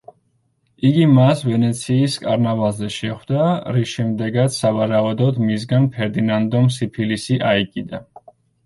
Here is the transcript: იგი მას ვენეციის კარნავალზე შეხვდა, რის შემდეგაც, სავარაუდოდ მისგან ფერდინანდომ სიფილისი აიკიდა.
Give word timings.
იგი 0.87 1.03
მას 1.17 1.43
ვენეციის 1.47 2.15
კარნავალზე 2.23 2.91
შეხვდა, 2.95 3.45
რის 3.77 3.93
შემდეგაც, 3.99 4.59
სავარაუდოდ 4.65 5.39
მისგან 5.53 5.89
ფერდინანდომ 5.99 6.77
სიფილისი 6.81 7.41
აიკიდა. 7.55 8.07